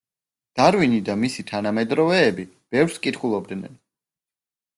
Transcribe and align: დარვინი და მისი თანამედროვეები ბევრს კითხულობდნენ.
დარვინი 0.59 1.01
და 1.09 1.15
მისი 1.23 1.45
თანამედროვეები 1.51 2.47
ბევრს 2.77 2.99
კითხულობდნენ. 3.05 3.79